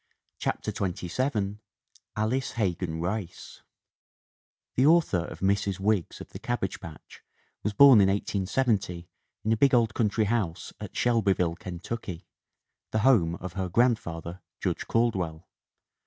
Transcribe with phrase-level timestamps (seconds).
[0.39, 1.59] CHAPTER XXVII
[2.15, 3.61] ALICE HEGAN RICE
[4.73, 5.79] THE author of Mrs.
[5.79, 7.21] Wiggs of the Cabbage Patch
[7.61, 9.07] was born in 1870
[9.43, 12.25] in a big old country house at Shelby ville, Kentucky,
[12.89, 15.47] the home of her grandfather, Judge Caldwell.